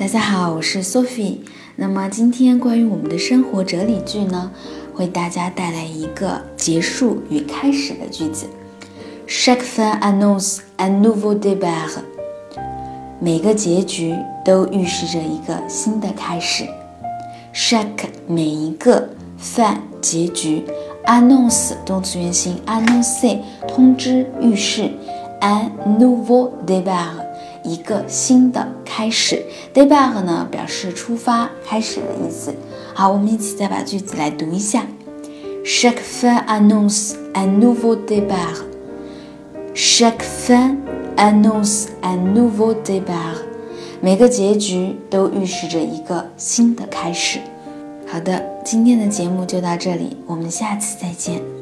[0.00, 1.40] 大家好，我是 Sophie。
[1.76, 4.50] 那么今天关于我们的生活哲理句呢，
[4.94, 8.46] 为大家带来一个结束与开始的句子。
[9.28, 11.98] Chaque fin annonce un nouveau départ。
[13.18, 16.64] 每个结局都预示着一个新的开始。
[17.52, 19.06] Chaque 每一个
[19.38, 20.64] fin 结局
[21.04, 23.38] ，annonce 动词原形，annonce
[23.68, 24.90] 通知预示
[25.42, 27.28] ，un nouveau départ。
[27.62, 29.42] 一个新的开始
[29.74, 32.54] ，départ 呢表示出发、开始的意思。
[32.94, 34.86] 好，我们一起再把句子来读一下。
[35.64, 38.64] Chaque fin annonce un nouveau départ.
[39.74, 40.76] Chaque fin
[41.16, 43.36] annonce un nouveau départ.
[44.00, 47.38] 每个结局都预示着一个新的开始。
[48.06, 51.59] 好的，今天的节目就到这里，我们下次再见。